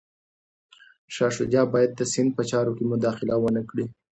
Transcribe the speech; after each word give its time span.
شاه 1.13 1.31
شجاع 1.37 1.65
باید 1.73 1.91
د 1.95 2.01
سند 2.13 2.29
په 2.37 2.43
چارو 2.51 2.75
کي 2.77 2.83
مداخله 2.91 3.35
ونه 3.39 3.61
کړي. 3.69 3.85